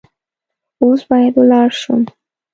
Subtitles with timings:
[0.83, 2.01] اوس باید ولاړ شم.